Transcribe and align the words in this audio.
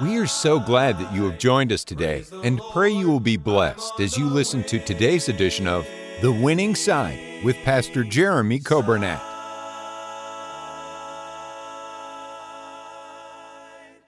We 0.00 0.16
are 0.18 0.28
so 0.28 0.60
glad 0.60 0.96
that 1.00 1.12
you 1.12 1.24
have 1.28 1.40
joined 1.40 1.72
us 1.72 1.82
today 1.82 2.24
and 2.44 2.60
pray 2.72 2.90
you 2.90 3.08
will 3.08 3.18
be 3.18 3.36
blessed 3.36 3.98
as 3.98 4.16
you 4.16 4.26
listen 4.26 4.62
to 4.64 4.78
today's 4.78 5.28
edition 5.28 5.66
of 5.66 5.88
The 6.22 6.30
Winning 6.30 6.76
Side 6.76 7.42
with 7.42 7.56
Pastor 7.64 8.04
Jeremy 8.04 8.60
Coburnett. 8.60 9.20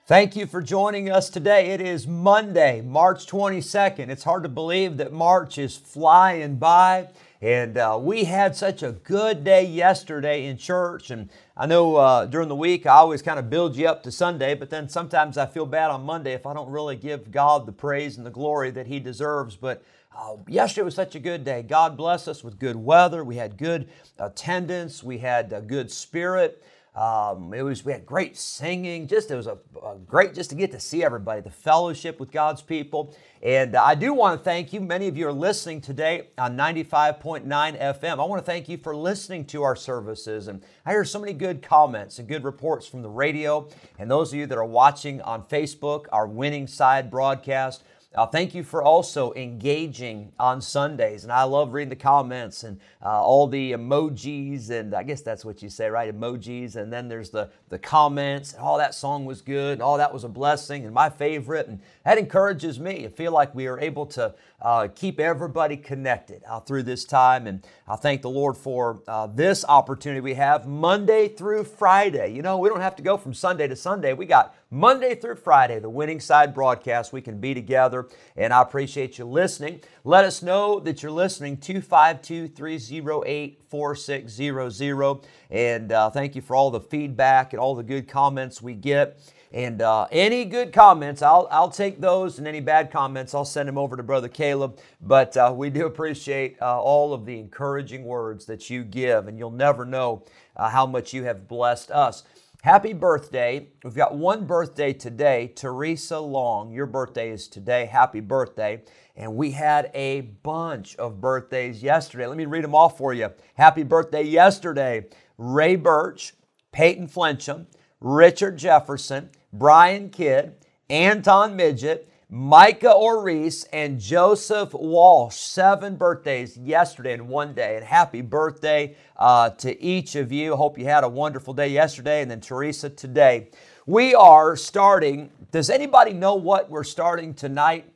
Thank 0.05 0.37
you 0.37 0.45
for 0.45 0.61
joining 0.61 1.11
us 1.11 1.29
today. 1.29 1.71
It 1.71 1.81
is 1.81 2.07
Monday, 2.07 2.79
March 2.79 3.27
22nd. 3.27 4.07
It's 4.07 4.23
hard 4.23 4.43
to 4.43 4.49
believe 4.49 4.95
that 4.95 5.11
March 5.11 5.57
is 5.57 5.75
flying 5.75 6.55
by. 6.55 7.09
And 7.41 7.75
uh, 7.75 7.97
we 7.99 8.25
had 8.25 8.55
such 8.55 8.83
a 8.83 8.91
good 8.91 9.43
day 9.43 9.65
yesterday 9.65 10.45
in 10.45 10.57
church. 10.57 11.09
And 11.09 11.29
I 11.57 11.65
know 11.65 11.95
uh, 11.95 12.25
during 12.27 12.49
the 12.49 12.55
week 12.55 12.85
I 12.85 12.97
always 12.97 13.23
kind 13.23 13.39
of 13.39 13.49
build 13.49 13.75
you 13.75 13.87
up 13.87 14.03
to 14.03 14.11
Sunday, 14.11 14.53
but 14.53 14.69
then 14.69 14.87
sometimes 14.87 15.37
I 15.39 15.47
feel 15.47 15.65
bad 15.65 15.89
on 15.89 16.03
Monday 16.03 16.33
if 16.33 16.45
I 16.45 16.53
don't 16.53 16.69
really 16.69 16.95
give 16.95 17.31
God 17.31 17.65
the 17.65 17.71
praise 17.71 18.17
and 18.17 18.25
the 18.25 18.31
glory 18.31 18.69
that 18.71 18.85
He 18.85 18.99
deserves. 18.99 19.55
But 19.55 19.83
uh, 20.15 20.35
yesterday 20.47 20.85
was 20.85 20.93
such 20.93 21.15
a 21.15 21.19
good 21.19 21.43
day. 21.43 21.63
God 21.63 21.97
bless 21.97 22.27
us 22.27 22.43
with 22.43 22.59
good 22.59 22.75
weather. 22.75 23.23
We 23.23 23.37
had 23.37 23.57
good 23.57 23.89
attendance. 24.19 25.03
We 25.03 25.17
had 25.17 25.51
a 25.51 25.61
good 25.61 25.91
spirit. 25.91 26.63
Um, 26.93 27.53
it 27.53 27.61
was 27.61 27.85
we 27.85 27.93
had 27.93 28.05
great 28.05 28.35
singing. 28.35 29.07
Just 29.07 29.31
it 29.31 29.35
was 29.35 29.47
a, 29.47 29.57
a, 29.81 29.95
great 30.05 30.33
just 30.33 30.49
to 30.49 30.57
get 30.57 30.71
to 30.71 30.79
see 30.79 31.05
everybody, 31.05 31.39
the 31.39 31.49
fellowship 31.49 32.19
with 32.19 32.31
God's 32.31 32.61
people. 32.61 33.15
And 33.41 33.77
I 33.77 33.95
do 33.95 34.13
want 34.13 34.37
to 34.37 34.43
thank 34.43 34.73
you. 34.73 34.81
Many 34.81 35.07
of 35.07 35.15
you 35.15 35.29
are 35.29 35.33
listening 35.33 35.79
today 35.79 36.27
on 36.37 36.57
95.9 36.57 37.45
FM. 37.47 38.19
I 38.19 38.23
want 38.25 38.41
to 38.41 38.45
thank 38.45 38.67
you 38.67 38.77
for 38.77 38.93
listening 38.93 39.45
to 39.45 39.63
our 39.63 39.75
services. 39.75 40.49
And 40.49 40.61
I 40.85 40.91
hear 40.91 41.05
so 41.05 41.19
many 41.19 41.31
good 41.31 41.61
comments 41.61 42.19
and 42.19 42.27
good 42.27 42.43
reports 42.43 42.85
from 42.87 43.01
the 43.01 43.09
radio. 43.09 43.69
And 43.97 44.11
those 44.11 44.33
of 44.33 44.39
you 44.39 44.45
that 44.47 44.57
are 44.57 44.65
watching 44.65 45.21
on 45.21 45.43
Facebook, 45.43 46.07
our 46.11 46.27
winning 46.27 46.67
side 46.67 47.09
broadcast. 47.09 47.83
Uh, 48.13 48.25
thank 48.25 48.53
you 48.53 48.61
for 48.61 48.83
also 48.83 49.33
engaging 49.35 50.33
on 50.37 50.61
Sundays. 50.61 51.23
And 51.23 51.31
I 51.31 51.43
love 51.43 51.71
reading 51.71 51.87
the 51.87 51.95
comments 51.95 52.63
and 52.63 52.77
uh, 53.01 53.23
all 53.23 53.47
the 53.47 53.71
emojis, 53.71 54.69
and 54.69 54.93
I 54.93 55.03
guess 55.03 55.21
that's 55.21 55.45
what 55.45 55.63
you 55.63 55.69
say, 55.69 55.89
right? 55.89 56.13
Emojis. 56.13 56.75
And 56.75 56.91
then 56.91 57.07
there's 57.07 57.29
the, 57.29 57.49
the 57.69 57.79
comments. 57.79 58.53
Oh, 58.59 58.77
that 58.77 58.95
song 58.95 59.23
was 59.23 59.39
good. 59.41 59.79
Oh, 59.81 59.95
that 59.95 60.13
was 60.13 60.25
a 60.25 60.29
blessing 60.29 60.83
and 60.83 60.93
my 60.93 61.09
favorite. 61.09 61.67
And 61.67 61.79
that 62.03 62.17
encourages 62.17 62.81
me. 62.81 63.05
I 63.05 63.07
feel 63.07 63.31
like 63.31 63.55
we 63.55 63.67
are 63.67 63.79
able 63.79 64.05
to 64.07 64.35
uh, 64.61 64.89
keep 64.93 65.17
everybody 65.17 65.77
connected 65.77 66.43
uh, 66.49 66.59
through 66.59 66.83
this 66.83 67.05
time. 67.05 67.47
And 67.47 67.65
I 67.91 67.97
thank 67.97 68.21
the 68.21 68.29
Lord 68.29 68.55
for 68.55 69.03
uh, 69.05 69.27
this 69.27 69.65
opportunity 69.67 70.21
we 70.21 70.35
have 70.35 70.65
Monday 70.65 71.27
through 71.27 71.65
Friday. 71.65 72.33
You 72.33 72.41
know, 72.41 72.57
we 72.57 72.69
don't 72.69 72.79
have 72.79 72.95
to 72.95 73.03
go 73.03 73.17
from 73.17 73.33
Sunday 73.33 73.67
to 73.67 73.75
Sunday. 73.75 74.13
We 74.13 74.25
got 74.25 74.55
Monday 74.69 75.13
through 75.13 75.35
Friday, 75.35 75.77
the 75.77 75.89
Winning 75.89 76.21
Side 76.21 76.53
broadcast. 76.53 77.11
We 77.11 77.19
can 77.19 77.41
be 77.41 77.53
together, 77.53 78.07
and 78.37 78.53
I 78.53 78.61
appreciate 78.61 79.17
you 79.17 79.25
listening. 79.25 79.81
Let 80.05 80.23
us 80.23 80.41
know 80.41 80.79
that 80.79 81.03
you're 81.03 81.11
listening 81.11 81.57
252 81.57 82.47
308 82.55 83.61
4600. 83.67 85.19
And 85.49 85.91
uh, 85.91 86.09
thank 86.11 86.33
you 86.33 86.41
for 86.41 86.55
all 86.55 86.71
the 86.71 86.79
feedback 86.79 87.51
and 87.51 87.59
all 87.59 87.75
the 87.75 87.83
good 87.83 88.07
comments 88.07 88.61
we 88.61 88.73
get. 88.73 89.19
And 89.53 89.81
uh, 89.81 90.07
any 90.11 90.45
good 90.45 90.71
comments, 90.71 91.21
I'll, 91.21 91.47
I'll 91.51 91.69
take 91.69 91.99
those, 91.99 92.37
and 92.37 92.47
any 92.47 92.61
bad 92.61 92.89
comments, 92.89 93.35
I'll 93.35 93.43
send 93.43 93.67
them 93.67 93.77
over 93.77 93.97
to 93.97 94.03
Brother 94.03 94.29
Caleb. 94.29 94.79
But 95.01 95.35
uh, 95.35 95.53
we 95.55 95.69
do 95.69 95.85
appreciate 95.85 96.55
uh, 96.61 96.81
all 96.81 97.13
of 97.13 97.25
the 97.25 97.37
encouraging 97.37 98.05
words 98.05 98.45
that 98.45 98.69
you 98.69 98.83
give, 98.83 99.27
and 99.27 99.37
you'll 99.37 99.51
never 99.51 99.83
know 99.83 100.23
uh, 100.55 100.69
how 100.69 100.85
much 100.85 101.13
you 101.13 101.23
have 101.25 101.49
blessed 101.49 101.91
us. 101.91 102.23
Happy 102.61 102.93
birthday. 102.93 103.67
We've 103.83 103.95
got 103.95 104.15
one 104.15 104.45
birthday 104.45 104.93
today, 104.93 105.51
Teresa 105.55 106.19
Long. 106.19 106.71
Your 106.71 106.85
birthday 106.85 107.31
is 107.31 107.47
today. 107.47 107.87
Happy 107.87 108.19
birthday. 108.19 108.83
And 109.15 109.35
we 109.35 109.51
had 109.51 109.89
a 109.95 110.21
bunch 110.21 110.95
of 110.97 111.19
birthdays 111.19 111.81
yesterday. 111.81 112.27
Let 112.27 112.37
me 112.37 112.45
read 112.45 112.63
them 112.63 112.75
all 112.75 112.89
for 112.89 113.13
you. 113.13 113.31
Happy 113.55 113.83
birthday 113.83 114.21
yesterday, 114.21 115.07
Ray 115.39 115.75
Birch, 115.75 116.33
Peyton 116.71 117.07
Flincham, 117.07 117.65
Richard 117.99 118.57
Jefferson, 118.57 119.31
Brian 119.53 120.09
Kidd, 120.09 120.55
Anton 120.89 121.55
Midget, 121.55 122.07
Micah 122.29 122.93
Oris, 122.93 123.65
and 123.73 123.99
Joseph 123.99 124.73
Walsh. 124.73 125.35
Seven 125.35 125.97
birthdays 125.97 126.55
yesterday 126.57 127.13
in 127.13 127.27
one 127.27 127.53
day. 127.53 127.75
And 127.75 127.83
happy 127.83 128.21
birthday 128.21 128.95
uh, 129.17 129.49
to 129.49 129.81
each 129.83 130.15
of 130.15 130.31
you. 130.31 130.55
Hope 130.55 130.79
you 130.79 130.85
had 130.85 131.03
a 131.03 131.09
wonderful 131.09 131.53
day 131.53 131.67
yesterday. 131.67 132.21
And 132.21 132.31
then 132.31 132.39
Teresa 132.39 132.89
today. 132.89 133.49
We 133.85 134.15
are 134.15 134.55
starting. 134.55 135.29
Does 135.51 135.69
anybody 135.69 136.13
know 136.13 136.35
what 136.35 136.69
we're 136.69 136.85
starting 136.85 137.33
tonight? 137.33 137.91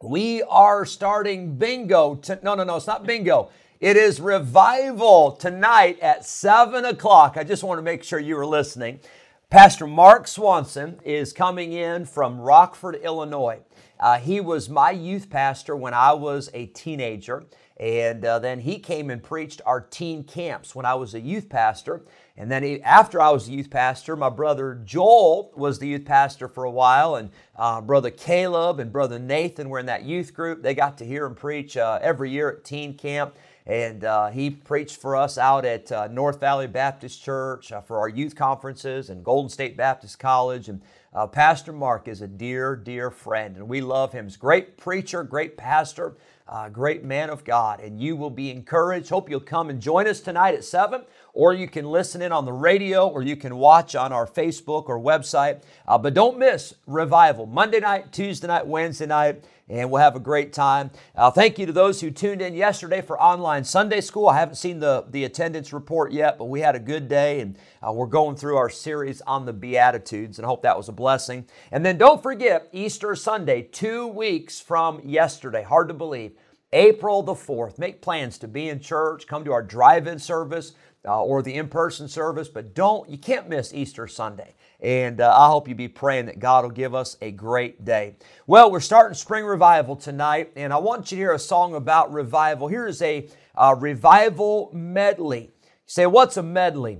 We 0.00 0.42
are 0.42 0.84
starting 0.84 1.56
bingo. 1.56 2.14
To, 2.16 2.38
no, 2.44 2.54
no, 2.54 2.62
no, 2.62 2.76
it's 2.76 2.86
not 2.86 3.04
bingo. 3.04 3.50
It 3.80 3.96
is 3.96 4.20
revival 4.20 5.32
tonight 5.32 5.98
at 6.00 6.24
7 6.24 6.84
o'clock. 6.84 7.36
I 7.36 7.42
just 7.42 7.64
want 7.64 7.78
to 7.78 7.82
make 7.82 8.04
sure 8.04 8.20
you 8.20 8.38
are 8.38 8.46
listening. 8.46 9.00
Pastor 9.48 9.86
Mark 9.86 10.26
Swanson 10.26 10.98
is 11.04 11.32
coming 11.32 11.72
in 11.72 12.04
from 12.04 12.40
Rockford, 12.40 12.96
Illinois. 12.96 13.60
Uh, 14.00 14.18
he 14.18 14.40
was 14.40 14.68
my 14.68 14.90
youth 14.90 15.30
pastor 15.30 15.76
when 15.76 15.94
I 15.94 16.14
was 16.14 16.50
a 16.52 16.66
teenager, 16.66 17.44
and 17.76 18.24
uh, 18.24 18.40
then 18.40 18.58
he 18.58 18.80
came 18.80 19.08
and 19.08 19.22
preached 19.22 19.62
our 19.64 19.80
teen 19.80 20.24
camps 20.24 20.74
when 20.74 20.84
I 20.84 20.96
was 20.96 21.14
a 21.14 21.20
youth 21.20 21.48
pastor. 21.48 22.04
And 22.36 22.50
then 22.50 22.64
he, 22.64 22.82
after 22.82 23.20
I 23.20 23.30
was 23.30 23.46
a 23.46 23.52
youth 23.52 23.70
pastor, 23.70 24.16
my 24.16 24.30
brother 24.30 24.82
Joel 24.84 25.52
was 25.54 25.78
the 25.78 25.86
youth 25.86 26.04
pastor 26.04 26.48
for 26.48 26.64
a 26.64 26.70
while, 26.70 27.14
and 27.14 27.30
uh, 27.54 27.80
brother 27.80 28.10
Caleb 28.10 28.80
and 28.80 28.92
brother 28.92 29.20
Nathan 29.20 29.68
were 29.68 29.78
in 29.78 29.86
that 29.86 30.02
youth 30.02 30.34
group. 30.34 30.60
They 30.60 30.74
got 30.74 30.98
to 30.98 31.04
hear 31.04 31.24
him 31.24 31.36
preach 31.36 31.76
uh, 31.76 32.00
every 32.02 32.32
year 32.32 32.50
at 32.50 32.64
teen 32.64 32.94
camp. 32.94 33.36
And 33.66 34.04
uh, 34.04 34.28
he 34.28 34.50
preached 34.50 34.96
for 34.96 35.16
us 35.16 35.38
out 35.38 35.64
at 35.64 35.90
uh, 35.90 36.06
North 36.06 36.38
Valley 36.38 36.68
Baptist 36.68 37.20
Church 37.22 37.72
uh, 37.72 37.80
for 37.80 37.98
our 37.98 38.08
youth 38.08 38.36
conferences 38.36 39.10
and 39.10 39.24
Golden 39.24 39.48
State 39.48 39.76
Baptist 39.76 40.20
College. 40.20 40.68
And 40.68 40.80
uh, 41.12 41.26
Pastor 41.26 41.72
Mark 41.72 42.06
is 42.06 42.22
a 42.22 42.28
dear, 42.28 42.76
dear 42.76 43.10
friend, 43.10 43.56
and 43.56 43.68
we 43.68 43.80
love 43.80 44.12
him. 44.12 44.26
He's 44.26 44.36
a 44.36 44.38
great 44.38 44.76
preacher, 44.76 45.24
great 45.24 45.56
pastor, 45.56 46.14
uh, 46.46 46.68
great 46.68 47.02
man 47.02 47.28
of 47.28 47.42
God. 47.42 47.80
And 47.80 48.00
you 48.00 48.14
will 48.14 48.30
be 48.30 48.52
encouraged. 48.52 49.08
Hope 49.08 49.28
you'll 49.28 49.40
come 49.40 49.68
and 49.68 49.80
join 49.80 50.06
us 50.06 50.20
tonight 50.20 50.54
at 50.54 50.62
7 50.62 51.02
or 51.36 51.52
you 51.52 51.68
can 51.68 51.84
listen 51.84 52.22
in 52.22 52.32
on 52.32 52.46
the 52.46 52.52
radio, 52.52 53.06
or 53.06 53.22
you 53.22 53.36
can 53.36 53.56
watch 53.56 53.94
on 53.94 54.10
our 54.10 54.26
Facebook 54.26 54.88
or 54.88 54.98
website. 54.98 55.62
Uh, 55.86 55.98
but 55.98 56.14
don't 56.14 56.38
miss 56.38 56.74
Revival 56.86 57.44
Monday 57.44 57.78
night, 57.78 58.10
Tuesday 58.10 58.46
night, 58.46 58.66
Wednesday 58.66 59.06
night 59.06 59.44
and 59.68 59.90
we'll 59.90 60.00
have 60.00 60.16
a 60.16 60.20
great 60.20 60.52
time. 60.52 60.90
Uh, 61.14 61.30
thank 61.30 61.58
you 61.58 61.66
to 61.66 61.72
those 61.72 62.00
who 62.00 62.10
tuned 62.10 62.40
in 62.40 62.54
yesterday 62.54 63.00
for 63.00 63.20
online 63.20 63.64
Sunday 63.64 64.00
school. 64.00 64.28
I 64.28 64.38
haven't 64.38 64.54
seen 64.54 64.78
the, 64.78 65.04
the 65.10 65.24
attendance 65.24 65.72
report 65.72 66.12
yet, 66.12 66.38
but 66.38 66.44
we 66.44 66.60
had 66.60 66.76
a 66.76 66.80
good 66.80 67.08
day, 67.08 67.40
and 67.40 67.58
uh, 67.86 67.92
we're 67.92 68.06
going 68.06 68.36
through 68.36 68.56
our 68.56 68.70
series 68.70 69.20
on 69.22 69.44
the 69.44 69.52
Beatitudes, 69.52 70.38
and 70.38 70.46
I 70.46 70.48
hope 70.48 70.62
that 70.62 70.76
was 70.76 70.88
a 70.88 70.92
blessing. 70.92 71.46
And 71.72 71.84
then 71.84 71.98
don't 71.98 72.22
forget 72.22 72.68
Easter 72.72 73.14
Sunday, 73.16 73.62
two 73.62 74.06
weeks 74.06 74.60
from 74.60 75.00
yesterday. 75.04 75.64
Hard 75.64 75.88
to 75.88 75.94
believe. 75.94 76.32
April 76.72 77.22
the 77.22 77.34
4th. 77.34 77.78
Make 77.78 78.02
plans 78.02 78.38
to 78.38 78.48
be 78.48 78.68
in 78.68 78.80
church, 78.80 79.26
come 79.26 79.44
to 79.44 79.52
our 79.52 79.62
drive 79.62 80.06
in 80.06 80.18
service 80.18 80.74
uh, 81.06 81.22
or 81.22 81.42
the 81.42 81.54
in 81.54 81.68
person 81.68 82.08
service, 82.08 82.48
but 82.48 82.74
don't, 82.74 83.08
you 83.08 83.18
can't 83.18 83.48
miss 83.48 83.72
Easter 83.72 84.06
Sunday. 84.06 84.54
And 84.80 85.20
uh, 85.20 85.34
I 85.34 85.48
hope 85.48 85.68
you 85.68 85.74
be 85.74 85.88
praying 85.88 86.26
that 86.26 86.38
God 86.38 86.64
will 86.64 86.70
give 86.70 86.94
us 86.94 87.16
a 87.22 87.30
great 87.30 87.84
day. 87.84 88.16
Well, 88.46 88.70
we're 88.70 88.80
starting 88.80 89.14
spring 89.14 89.44
revival 89.44 89.96
tonight, 89.96 90.52
and 90.56 90.72
I 90.72 90.78
want 90.78 91.10
you 91.10 91.16
to 91.16 91.20
hear 91.22 91.32
a 91.32 91.38
song 91.38 91.74
about 91.74 92.12
revival. 92.12 92.68
Here 92.68 92.86
is 92.86 93.00
a 93.00 93.28
uh, 93.54 93.74
revival 93.78 94.70
medley. 94.74 95.50
You 95.62 95.70
say, 95.86 96.06
what's 96.06 96.36
a 96.36 96.42
medley? 96.42 96.98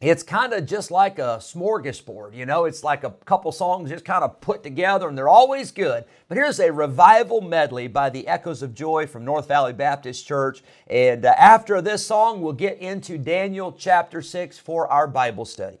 It's 0.00 0.22
kind 0.22 0.52
of 0.52 0.66
just 0.66 0.90
like 0.90 1.18
a 1.18 1.38
smorgasbord, 1.40 2.34
you 2.34 2.44
know, 2.44 2.66
it's 2.66 2.84
like 2.84 3.04
a 3.04 3.10
couple 3.24 3.52
songs 3.52 3.88
just 3.90 4.04
kind 4.04 4.22
of 4.22 4.40
put 4.40 4.62
together 4.62 5.08
and 5.08 5.16
they're 5.16 5.28
always 5.28 5.70
good. 5.70 6.04
But 6.28 6.36
here's 6.36 6.60
a 6.60 6.70
revival 6.72 7.40
medley 7.40 7.86
by 7.86 8.10
the 8.10 8.26
Echoes 8.26 8.62
of 8.62 8.74
Joy 8.74 9.06
from 9.06 9.24
North 9.24 9.48
Valley 9.48 9.72
Baptist 9.72 10.26
Church. 10.26 10.62
And 10.88 11.24
uh, 11.24 11.34
after 11.38 11.80
this 11.80 12.04
song, 12.04 12.42
we'll 12.42 12.52
get 12.52 12.78
into 12.78 13.16
Daniel 13.16 13.72
chapter 13.72 14.20
6 14.20 14.58
for 14.58 14.88
our 14.88 15.06
Bible 15.06 15.44
study. 15.44 15.78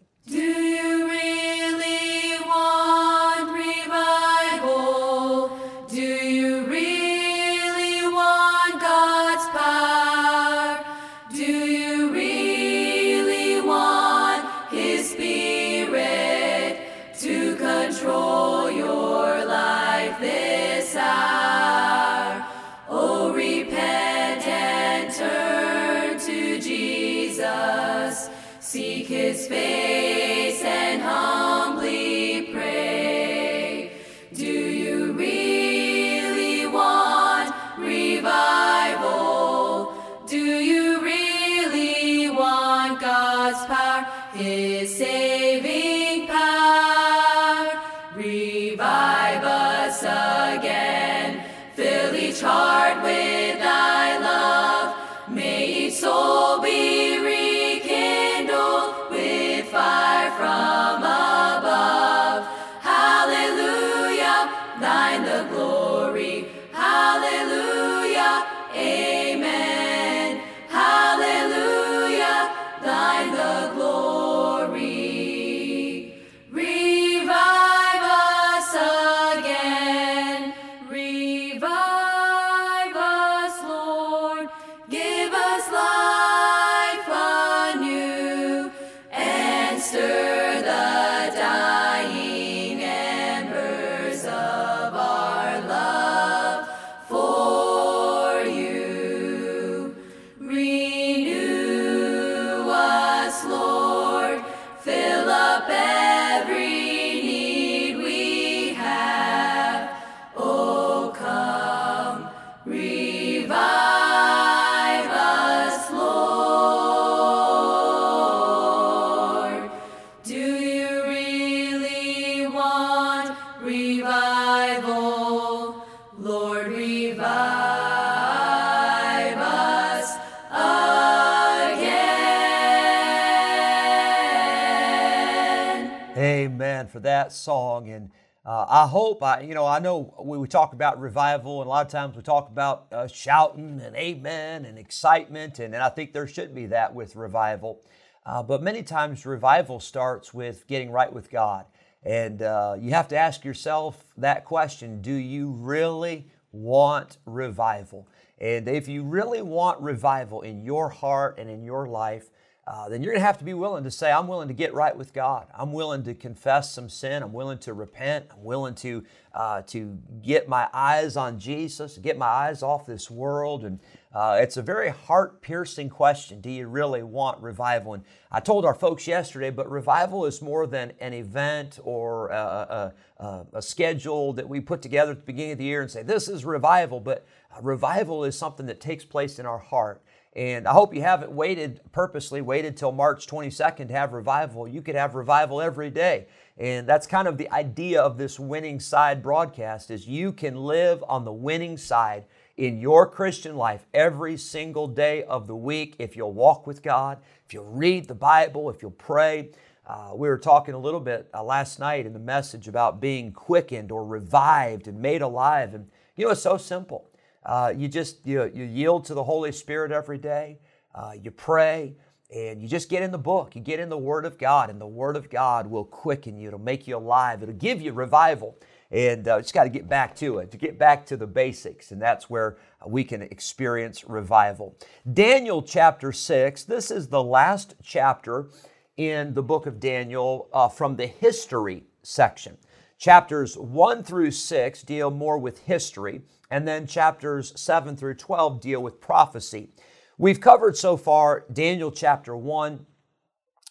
That 137.04 137.32
song. 137.32 137.88
And 137.88 138.10
uh, 138.44 138.66
I 138.68 138.86
hope, 138.86 139.22
I, 139.22 139.40
you 139.40 139.54
know, 139.54 139.64
I 139.64 139.78
know 139.78 140.14
we, 140.22 140.36
we 140.36 140.48
talk 140.48 140.74
about 140.74 141.00
revival, 141.00 141.62
and 141.62 141.66
a 141.66 141.70
lot 141.70 141.86
of 141.86 141.90
times 141.90 142.16
we 142.16 142.22
talk 142.22 142.50
about 142.50 142.86
uh, 142.92 143.06
shouting 143.06 143.80
and 143.80 143.96
amen 143.96 144.66
and 144.66 144.78
excitement, 144.78 145.60
and, 145.60 145.72
and 145.72 145.82
I 145.82 145.88
think 145.88 146.12
there 146.12 146.26
should 146.26 146.54
be 146.54 146.66
that 146.66 146.94
with 146.94 147.16
revival. 147.16 147.80
Uh, 148.26 148.42
but 148.42 148.62
many 148.62 148.82
times 148.82 149.24
revival 149.24 149.80
starts 149.80 150.34
with 150.34 150.66
getting 150.66 150.90
right 150.90 151.12
with 151.12 151.30
God. 151.30 151.66
And 152.02 152.42
uh, 152.42 152.76
you 152.78 152.90
have 152.90 153.08
to 153.08 153.16
ask 153.16 153.44
yourself 153.44 154.04
that 154.18 154.44
question 154.44 155.00
Do 155.00 155.14
you 155.14 155.50
really 155.50 156.26
want 156.52 157.18
revival? 157.24 158.08
And 158.38 158.68
if 158.68 158.88
you 158.88 159.04
really 159.04 159.40
want 159.40 159.80
revival 159.80 160.42
in 160.42 160.64
your 160.64 160.90
heart 160.90 161.38
and 161.38 161.48
in 161.48 161.64
your 161.64 161.86
life, 161.86 162.28
uh, 162.66 162.88
then 162.88 163.02
you're 163.02 163.12
going 163.12 163.20
to 163.20 163.26
have 163.26 163.38
to 163.38 163.44
be 163.44 163.52
willing 163.52 163.84
to 163.84 163.90
say, 163.90 164.10
I'm 164.10 164.26
willing 164.26 164.48
to 164.48 164.54
get 164.54 164.72
right 164.72 164.96
with 164.96 165.12
God. 165.12 165.48
I'm 165.54 165.72
willing 165.72 166.02
to 166.04 166.14
confess 166.14 166.72
some 166.72 166.88
sin. 166.88 167.22
I'm 167.22 167.32
willing 167.32 167.58
to 167.58 167.74
repent. 167.74 168.26
I'm 168.32 168.42
willing 168.42 168.74
to, 168.76 169.04
uh, 169.34 169.62
to 169.66 169.98
get 170.22 170.48
my 170.48 170.68
eyes 170.72 171.16
on 171.16 171.38
Jesus, 171.38 171.98
get 171.98 172.16
my 172.16 172.26
eyes 172.26 172.62
off 172.62 172.86
this 172.86 173.10
world. 173.10 173.64
And 173.64 173.80
uh, 174.14 174.38
it's 174.40 174.56
a 174.56 174.62
very 174.62 174.88
heart 174.88 175.42
piercing 175.42 175.90
question. 175.90 176.40
Do 176.40 176.48
you 176.48 176.66
really 176.66 177.02
want 177.02 177.42
revival? 177.42 177.94
And 177.94 178.04
I 178.32 178.40
told 178.40 178.64
our 178.64 178.74
folks 178.74 179.06
yesterday, 179.06 179.50
but 179.50 179.70
revival 179.70 180.24
is 180.24 180.40
more 180.40 180.66
than 180.66 180.92
an 181.00 181.12
event 181.12 181.80
or 181.84 182.30
a, 182.30 182.92
a, 183.18 183.46
a, 183.52 183.60
schedule 183.60 184.32
that 184.32 184.48
we 184.48 184.60
put 184.60 184.80
together 184.80 185.12
at 185.12 185.18
the 185.18 185.24
beginning 185.24 185.52
of 185.52 185.58
the 185.58 185.64
year 185.64 185.82
and 185.82 185.90
say, 185.90 186.02
this 186.02 186.28
is 186.28 186.46
revival. 186.46 186.98
But 186.98 187.26
uh, 187.54 187.60
revival 187.60 188.24
is 188.24 188.38
something 188.38 188.64
that 188.66 188.80
takes 188.80 189.04
place 189.04 189.38
in 189.38 189.44
our 189.44 189.58
heart. 189.58 190.00
And 190.36 190.66
I 190.66 190.72
hope 190.72 190.94
you 190.94 191.02
haven't 191.02 191.30
waited 191.30 191.80
purposely, 191.92 192.40
waited 192.40 192.76
till 192.76 192.90
March 192.90 193.26
22nd 193.28 193.86
to 193.88 193.94
have 193.94 194.12
revival. 194.12 194.66
You 194.66 194.82
could 194.82 194.96
have 194.96 195.14
revival 195.14 195.60
every 195.60 195.90
day. 195.90 196.26
And 196.58 196.88
that's 196.88 197.06
kind 197.06 197.28
of 197.28 197.38
the 197.38 197.50
idea 197.52 198.02
of 198.02 198.18
this 198.18 198.40
winning 198.40 198.80
side 198.80 199.22
broadcast 199.22 199.90
is 199.90 200.08
you 200.08 200.32
can 200.32 200.56
live 200.56 201.04
on 201.08 201.24
the 201.24 201.32
winning 201.32 201.76
side 201.76 202.24
in 202.56 202.80
your 202.80 203.08
Christian 203.08 203.56
life 203.56 203.86
every 203.94 204.36
single 204.36 204.88
day 204.88 205.22
of 205.24 205.46
the 205.46 205.56
week 205.56 205.96
if 205.98 206.16
you'll 206.16 206.32
walk 206.32 206.66
with 206.66 206.82
God, 206.82 207.18
if 207.46 207.52
you'll 207.52 207.70
read 207.70 208.06
the 208.06 208.14
Bible, 208.14 208.70
if 208.70 208.82
you'll 208.82 208.90
pray. 208.92 209.50
Uh, 209.86 210.12
we 210.14 210.28
were 210.28 210.38
talking 210.38 210.74
a 210.74 210.78
little 210.78 211.00
bit 211.00 211.28
uh, 211.34 211.42
last 211.44 211.78
night 211.78 212.06
in 212.06 212.12
the 212.12 212.18
message 212.18 212.68
about 212.68 213.00
being 213.00 213.32
quickened 213.32 213.92
or 213.92 214.04
revived 214.04 214.88
and 214.88 214.98
made 214.98 215.22
alive. 215.22 215.74
And 215.74 215.88
you 216.16 216.24
know, 216.24 216.32
it's 216.32 216.42
so 216.42 216.56
simple. 216.56 217.10
Uh, 217.44 217.72
you 217.76 217.88
just 217.88 218.26
you, 218.26 218.50
you 218.54 218.64
yield 218.64 219.04
to 219.06 219.14
the 219.14 219.24
Holy 219.24 219.52
Spirit 219.52 219.92
every 219.92 220.18
day. 220.18 220.58
Uh, 220.94 221.12
you 221.20 221.30
pray, 221.30 221.96
and 222.34 222.62
you 222.62 222.68
just 222.68 222.88
get 222.88 223.02
in 223.02 223.10
the 223.10 223.18
book. 223.18 223.54
You 223.54 223.60
get 223.60 223.80
in 223.80 223.88
the 223.88 223.98
Word 223.98 224.24
of 224.24 224.38
God, 224.38 224.70
and 224.70 224.80
the 224.80 224.86
Word 224.86 225.16
of 225.16 225.28
God 225.28 225.66
will 225.66 225.84
quicken 225.84 226.38
you. 226.38 226.48
It'll 226.48 226.60
make 226.60 226.86
you 226.86 226.96
alive. 226.96 227.42
It'll 227.42 227.54
give 227.54 227.80
you 227.80 227.92
revival. 227.92 228.58
And 228.90 229.26
uh, 229.26 229.40
just 229.40 229.54
got 229.54 229.64
to 229.64 229.70
get 229.70 229.88
back 229.88 230.14
to 230.16 230.38
it, 230.38 230.52
to 230.52 230.56
get 230.56 230.78
back 230.78 231.04
to 231.06 231.16
the 231.16 231.26
basics, 231.26 231.90
and 231.90 232.00
that's 232.00 232.30
where 232.30 232.58
we 232.86 233.02
can 233.02 233.22
experience 233.22 234.04
revival. 234.08 234.76
Daniel 235.12 235.62
chapter 235.62 236.12
6, 236.12 236.64
this 236.64 236.92
is 236.92 237.08
the 237.08 237.22
last 237.22 237.74
chapter 237.82 238.50
in 238.96 239.34
the 239.34 239.42
book 239.42 239.66
of 239.66 239.80
Daniel 239.80 240.48
uh, 240.52 240.68
from 240.68 240.94
the 240.94 241.06
history 241.06 241.84
section. 242.02 242.56
Chapters 243.04 243.58
1 243.58 244.02
through 244.02 244.30
6 244.30 244.82
deal 244.84 245.10
more 245.10 245.36
with 245.36 245.64
history, 245.64 246.22
and 246.50 246.66
then 246.66 246.86
chapters 246.86 247.52
7 247.54 247.98
through 247.98 248.14
12 248.14 248.62
deal 248.62 248.82
with 248.82 248.98
prophecy. 248.98 249.68
We've 250.16 250.40
covered 250.40 250.74
so 250.74 250.96
far 250.96 251.44
Daniel 251.52 251.92
chapter 251.92 252.34
1. 252.34 252.86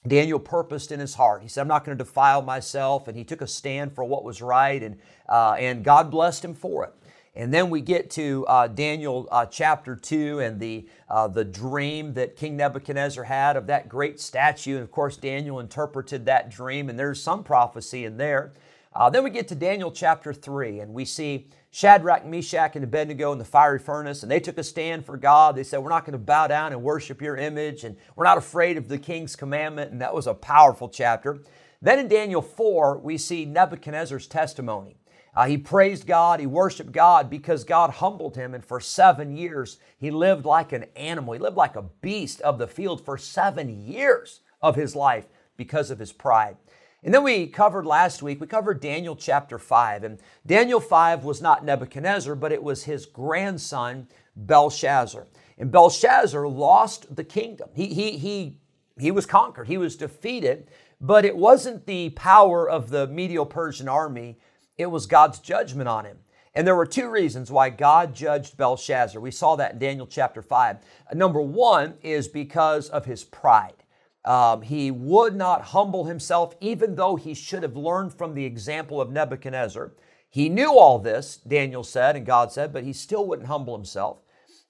Daniel 0.07 0.37
purposed 0.37 0.91
in 0.91 0.99
his 0.99 1.15
heart. 1.15 1.41
He 1.41 1.47
said, 1.47 1.61
I'm 1.61 1.67
not 1.67 1.83
going 1.83 1.97
to 1.97 2.03
defile 2.03 2.43
myself. 2.43 3.07
And 3.07 3.17
he 3.17 3.23
took 3.23 3.41
a 3.41 3.47
stand 3.47 3.95
for 3.95 4.03
what 4.03 4.23
was 4.23 4.39
right, 4.39 4.83
and, 4.83 4.99
uh, 5.27 5.55
and 5.57 5.83
God 5.83 6.11
blessed 6.11 6.45
him 6.45 6.53
for 6.53 6.83
it. 6.83 6.93
And 7.33 7.51
then 7.51 7.71
we 7.71 7.81
get 7.81 8.11
to 8.11 8.45
uh, 8.47 8.67
Daniel 8.67 9.27
uh, 9.31 9.47
chapter 9.47 9.95
2 9.95 10.41
and 10.41 10.59
the, 10.59 10.87
uh, 11.09 11.27
the 11.27 11.43
dream 11.43 12.13
that 12.13 12.35
King 12.35 12.55
Nebuchadnezzar 12.55 13.23
had 13.23 13.57
of 13.57 13.65
that 13.65 13.89
great 13.89 14.19
statue. 14.19 14.75
And 14.75 14.83
of 14.83 14.91
course, 14.91 15.17
Daniel 15.17 15.59
interpreted 15.59 16.27
that 16.27 16.51
dream, 16.51 16.87
and 16.87 16.99
there's 16.99 17.19
some 17.19 17.43
prophecy 17.43 18.05
in 18.05 18.17
there. 18.17 18.53
Uh, 18.95 19.09
then 19.09 19.23
we 19.23 19.29
get 19.31 19.47
to 19.47 19.55
Daniel 19.55 19.91
chapter 19.91 20.33
3, 20.33 20.81
and 20.81 20.93
we 20.93 21.03
see 21.03 21.47
Shadrach, 21.71 22.25
Meshach, 22.25 22.75
and 22.75 22.83
Abednego 22.83 23.31
in 23.31 23.39
the 23.39 23.45
fiery 23.45 23.79
furnace, 23.79 24.21
and 24.21 24.31
they 24.31 24.39
took 24.39 24.59
a 24.59 24.63
stand 24.63 25.03
for 25.03 25.17
God. 25.17 25.55
They 25.55 25.63
said, 25.63 25.79
We're 25.79 25.89
not 25.89 26.05
going 26.05 26.13
to 26.13 26.19
bow 26.19 26.45
down 26.45 26.73
and 26.73 26.83
worship 26.83 27.19
your 27.19 27.35
image, 27.35 27.83
and 27.83 27.97
we're 28.15 28.25
not 28.25 28.37
afraid 28.37 28.77
of 28.77 28.87
the 28.87 28.99
king's 28.99 29.35
commandment, 29.35 29.91
and 29.91 30.01
that 30.01 30.13
was 30.13 30.27
a 30.27 30.35
powerful 30.35 30.89
chapter. 30.89 31.39
Then 31.81 31.97
in 31.97 32.07
Daniel 32.07 32.41
4, 32.41 32.99
we 32.99 33.17
see 33.17 33.45
Nebuchadnezzar's 33.45 34.27
testimony. 34.27 34.97
Uh, 35.35 35.47
he 35.47 35.57
praised 35.57 36.05
God, 36.05 36.39
he 36.39 36.45
worshiped 36.45 36.91
God 36.91 37.27
because 37.29 37.63
God 37.63 37.89
humbled 37.89 38.35
him, 38.35 38.53
and 38.53 38.63
for 38.63 38.79
seven 38.79 39.35
years 39.35 39.79
he 39.97 40.11
lived 40.11 40.45
like 40.45 40.71
an 40.71 40.85
animal. 40.95 41.33
He 41.33 41.39
lived 41.39 41.57
like 41.57 41.75
a 41.75 41.81
beast 41.81 42.39
of 42.41 42.59
the 42.59 42.67
field 42.67 43.03
for 43.03 43.17
seven 43.17 43.87
years 43.87 44.41
of 44.61 44.75
his 44.75 44.95
life 44.95 45.25
because 45.57 45.89
of 45.89 45.97
his 45.97 46.13
pride. 46.13 46.57
And 47.03 47.13
then 47.13 47.23
we 47.23 47.47
covered 47.47 47.85
last 47.85 48.23
week, 48.23 48.39
we 48.39 48.47
covered 48.47 48.79
Daniel 48.79 49.15
chapter 49.15 49.59
5. 49.59 50.03
And 50.05 50.19
Daniel 50.45 50.79
5 50.79 51.25
was 51.25 51.41
not 51.41 51.65
Nebuchadnezzar, 51.65 52.35
but 52.35 52.53
it 52.53 52.63
was 52.63 52.83
his 52.83 53.05
grandson, 53.05 54.07
Belshazzar. 54.35 55.27
And 55.57 55.71
Belshazzar 55.71 56.47
lost 56.47 57.13
the 57.13 57.23
kingdom. 57.23 57.69
He, 57.73 57.87
he, 57.87 58.17
he, 58.17 58.57
he 58.97 59.11
was 59.11 59.25
conquered, 59.25 59.67
he 59.67 59.77
was 59.77 59.97
defeated, 59.97 60.69
but 61.01 61.25
it 61.25 61.35
wasn't 61.35 61.85
the 61.85 62.11
power 62.11 62.69
of 62.69 62.89
the 62.89 63.07
Medo 63.07 63.43
Persian 63.43 63.89
army, 63.89 64.39
it 64.77 64.85
was 64.85 65.05
God's 65.05 65.39
judgment 65.39 65.89
on 65.89 66.05
him. 66.05 66.19
And 66.55 66.65
there 66.65 66.75
were 66.75 66.85
two 66.85 67.09
reasons 67.09 67.51
why 67.51 67.69
God 67.69 68.13
judged 68.13 68.57
Belshazzar. 68.57 69.19
We 69.19 69.31
saw 69.31 69.55
that 69.55 69.73
in 69.73 69.79
Daniel 69.79 70.05
chapter 70.05 70.41
5. 70.41 70.77
Number 71.13 71.41
one 71.41 71.95
is 72.01 72.27
because 72.27 72.89
of 72.89 73.05
his 73.05 73.23
pride. 73.23 73.82
Um, 74.25 74.61
he 74.61 74.89
would 74.89 75.35
not 75.35 75.61
humble 75.61 76.05
himself, 76.05 76.55
even 76.61 76.95
though 76.95 77.15
he 77.15 77.33
should 77.33 77.63
have 77.63 77.75
learned 77.75 78.13
from 78.13 78.33
the 78.33 78.45
example 78.45 79.01
of 79.01 79.11
Nebuchadnezzar. 79.11 79.91
He 80.29 80.49
knew 80.49 80.77
all 80.77 80.97
this, 80.97 81.37
Daniel 81.37 81.83
said, 81.83 82.15
and 82.15 82.25
God 82.25 82.51
said, 82.51 82.71
but 82.73 82.83
he 82.83 82.93
still 82.93 83.27
wouldn't 83.27 83.49
humble 83.49 83.75
himself. 83.75 84.19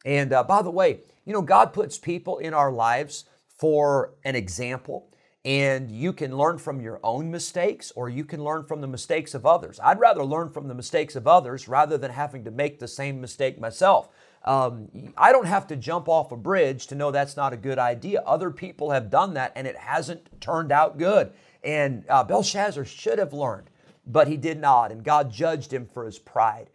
And 0.06 0.34
uh, 0.34 0.44
by 0.44 0.62
the 0.62 0.72
way, 0.72 1.00
you 1.26 1.34
know, 1.34 1.42
God 1.42 1.72
puts 1.72 1.98
people 1.98 2.40
in 2.40 2.54
our 2.54 2.72
lives 2.72 3.26
for 3.58 4.16
an 4.26 4.36
example, 4.36 5.10
and 5.46 5.92
you 5.92 6.14
can 6.14 6.38
learn 6.38 6.58
from 6.58 6.80
your 6.80 7.00
own 7.04 7.30
mistakes 7.30 7.92
or 7.96 8.08
you 8.08 8.24
can 8.24 8.42
learn 8.44 8.64
from 8.64 8.80
the 8.80 8.88
mistakes 8.88 9.34
of 9.34 9.46
others. 9.46 9.80
I'd 9.84 10.00
rather 10.00 10.24
learn 10.24 10.50
from 10.50 10.68
the 10.68 10.74
mistakes 10.74 11.16
of 11.16 11.28
others 11.28 11.68
rather 11.68 11.98
than 11.98 12.12
having 12.12 12.46
to 12.46 12.52
make 12.52 12.80
the 12.80 12.88
same 12.88 13.20
mistake 13.20 13.60
myself. 13.60 14.10
Um, 14.46 14.90
I 15.18 15.32
don't 15.32 15.48
have 15.48 15.68
to 15.68 15.76
jump 15.76 16.08
off 16.08 16.32
a 16.32 16.38
bridge 16.38 16.88
to 16.88 16.96
know 16.96 17.12
that's 17.12 17.36
not 17.36 17.54
a 17.54 17.58
good 17.58 17.78
idea. 17.80 18.22
Other 18.26 18.52
people 18.52 18.92
have 18.92 19.10
done 19.10 19.34
that 19.34 19.52
and 19.56 19.68
it 19.68 19.78
hasn't 19.78 20.42
turned 20.42 20.72
out 20.72 20.98
good. 20.98 21.34
And 21.64 22.06
uh, 22.10 22.24
Belshazzar 22.24 22.86
should 22.86 23.20
have 23.20 23.34
learned, 23.34 23.70
but 24.06 24.28
he 24.28 24.38
did 24.38 24.60
not, 24.60 24.92
and 24.92 25.04
God 25.04 25.32
judged 25.32 25.72
him 25.72 25.86
for 25.86 26.06
his 26.06 26.20
pride. 26.20 26.70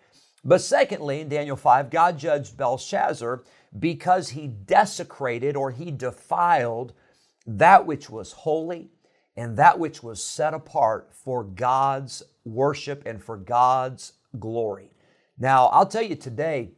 But 0.45 0.61
secondly, 0.63 1.21
in 1.21 1.29
Daniel 1.29 1.57
5, 1.57 1.91
God 1.91 2.19
judged 2.19 2.57
Belshazzar 2.57 3.43
because 3.79 4.31
he 4.31 4.47
desecrated 4.47 5.57
or 5.57 5.71
he 5.71 5.91
defiled 5.91 6.95
that 7.49 7.87
which 7.87 8.11
was 8.11 8.33
holy 8.33 8.91
and 9.37 9.57
that 9.57 9.79
which 9.79 10.03
was 10.03 10.23
set 10.23 10.53
apart 10.53 11.11
for 11.15 11.43
God's 11.43 12.23
worship 12.45 13.05
and 13.07 13.23
for 13.23 13.37
God's 13.37 14.13
glory. 14.39 14.91
Now, 15.39 15.67
I'll 15.69 15.87
tell 15.87 16.03
you 16.03 16.17
today, 16.17 16.73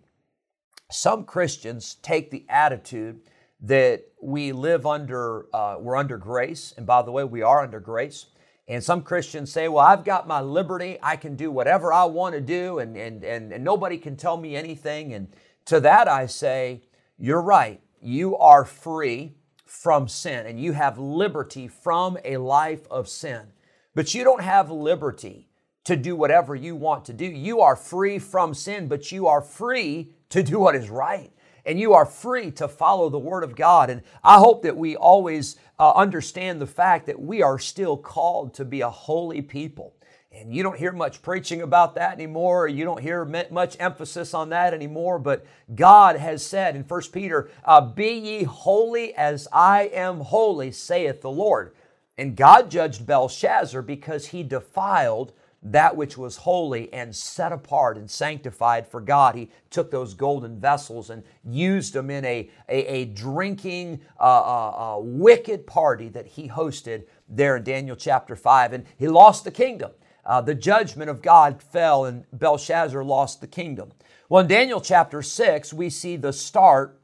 some 0.90 1.24
Christians 1.24 1.96
take 2.02 2.30
the 2.30 2.44
attitude 2.48 3.20
that 3.62 4.04
we 4.22 4.52
live 4.52 4.86
under, 4.86 5.46
uh, 5.54 5.76
we're 5.80 5.96
under 5.96 6.16
grace. 6.16 6.72
And 6.76 6.86
by 6.86 7.02
the 7.02 7.12
way, 7.12 7.24
we 7.24 7.42
are 7.42 7.62
under 7.62 7.80
grace. 7.80 8.26
And 8.68 8.82
some 8.82 9.02
Christians 9.02 9.50
say, 9.50 9.66
well, 9.66 9.84
I've 9.84 10.04
got 10.04 10.28
my 10.28 10.40
liberty. 10.40 10.98
I 11.02 11.16
can 11.16 11.34
do 11.34 11.50
whatever 11.50 11.92
I 11.92 12.04
want 12.04 12.36
to 12.36 12.40
do, 12.40 12.78
and, 12.78 12.96
and, 12.96 13.24
and, 13.24 13.52
and 13.52 13.64
nobody 13.64 13.98
can 13.98 14.16
tell 14.16 14.36
me 14.36 14.54
anything. 14.54 15.12
And 15.14 15.34
to 15.64 15.80
that 15.80 16.06
I 16.06 16.26
say, 16.26 16.82
you're 17.18 17.42
right. 17.42 17.80
You 18.00 18.36
are 18.36 18.64
free 18.64 19.34
from 19.70 20.08
sin, 20.08 20.46
and 20.46 20.60
you 20.60 20.72
have 20.72 20.98
liberty 20.98 21.68
from 21.68 22.18
a 22.24 22.36
life 22.38 22.88
of 22.90 23.08
sin. 23.08 23.42
But 23.94 24.14
you 24.14 24.24
don't 24.24 24.42
have 24.42 24.68
liberty 24.68 25.48
to 25.84 25.94
do 25.94 26.16
whatever 26.16 26.56
you 26.56 26.74
want 26.74 27.04
to 27.04 27.12
do. 27.12 27.24
You 27.24 27.60
are 27.60 27.76
free 27.76 28.18
from 28.18 28.52
sin, 28.52 28.88
but 28.88 29.12
you 29.12 29.28
are 29.28 29.40
free 29.40 30.12
to 30.30 30.42
do 30.42 30.58
what 30.58 30.74
is 30.74 30.90
right. 30.90 31.30
And 31.64 31.78
you 31.78 31.94
are 31.94 32.04
free 32.04 32.50
to 32.52 32.66
follow 32.66 33.08
the 33.08 33.18
Word 33.18 33.44
of 33.44 33.54
God. 33.54 33.90
And 33.90 34.02
I 34.24 34.38
hope 34.38 34.62
that 34.62 34.76
we 34.76 34.96
always 34.96 35.54
uh, 35.78 35.92
understand 35.92 36.60
the 36.60 36.66
fact 36.66 37.06
that 37.06 37.20
we 37.20 37.40
are 37.40 37.58
still 37.58 37.96
called 37.96 38.54
to 38.54 38.64
be 38.64 38.80
a 38.80 38.90
holy 38.90 39.40
people. 39.40 39.94
And 40.32 40.54
you 40.54 40.62
don't 40.62 40.78
hear 40.78 40.92
much 40.92 41.22
preaching 41.22 41.60
about 41.62 41.96
that 41.96 42.12
anymore. 42.12 42.68
You 42.68 42.84
don't 42.84 43.02
hear 43.02 43.24
much 43.24 43.76
emphasis 43.80 44.32
on 44.32 44.50
that 44.50 44.72
anymore. 44.72 45.18
But 45.18 45.44
God 45.74 46.16
has 46.16 46.46
said 46.46 46.76
in 46.76 46.82
1 46.84 47.02
Peter, 47.12 47.50
uh, 47.64 47.80
Be 47.80 48.12
ye 48.12 48.42
holy 48.44 49.12
as 49.14 49.48
I 49.52 49.90
am 49.92 50.20
holy, 50.20 50.70
saith 50.70 51.20
the 51.20 51.30
Lord. 51.30 51.74
And 52.16 52.36
God 52.36 52.70
judged 52.70 53.06
Belshazzar 53.06 53.82
because 53.82 54.26
he 54.26 54.44
defiled 54.44 55.32
that 55.62 55.96
which 55.96 56.16
was 56.16 56.38
holy 56.38 56.92
and 56.92 57.14
set 57.14 57.52
apart 57.52 57.96
and 57.98 58.10
sanctified 58.10 58.86
for 58.86 59.00
God. 59.00 59.34
He 59.34 59.50
took 59.68 59.90
those 59.90 60.14
golden 60.14 60.58
vessels 60.60 61.10
and 61.10 61.22
used 61.44 61.92
them 61.92 62.08
in 62.08 62.24
a, 62.24 62.48
a, 62.68 62.86
a 62.86 63.04
drinking, 63.06 64.00
uh, 64.18 64.22
uh, 64.22 64.96
uh, 64.96 65.00
wicked 65.00 65.66
party 65.66 66.08
that 66.10 66.26
he 66.26 66.48
hosted 66.48 67.04
there 67.28 67.56
in 67.56 67.64
Daniel 67.64 67.96
chapter 67.96 68.36
5. 68.36 68.72
And 68.72 68.86
he 68.96 69.08
lost 69.08 69.44
the 69.44 69.50
kingdom. 69.50 69.90
Uh, 70.24 70.40
the 70.40 70.54
judgment 70.54 71.10
of 71.10 71.22
God 71.22 71.62
fell 71.62 72.04
and 72.04 72.24
Belshazzar 72.32 73.02
lost 73.02 73.40
the 73.40 73.46
kingdom. 73.46 73.92
Well, 74.28 74.42
in 74.42 74.48
Daniel 74.48 74.80
chapter 74.80 75.22
6, 75.22 75.72
we 75.72 75.90
see 75.90 76.16
the 76.16 76.32
start 76.32 77.00